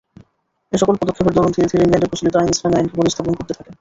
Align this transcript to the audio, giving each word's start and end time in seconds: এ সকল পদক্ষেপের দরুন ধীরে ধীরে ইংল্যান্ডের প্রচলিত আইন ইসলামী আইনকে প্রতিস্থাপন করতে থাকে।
এ 0.73 0.77
সকল 0.77 0.95
পদক্ষেপের 1.01 1.35
দরুন 1.35 1.51
ধীরে 1.55 1.67
ধীরে 1.71 1.83
ইংল্যান্ডের 1.83 2.11
প্রচলিত 2.11 2.33
আইন 2.35 2.49
ইসলামী 2.53 2.75
আইনকে 2.77 2.95
প্রতিস্থাপন 2.95 3.33
করতে 3.35 3.53
থাকে। 3.53 3.69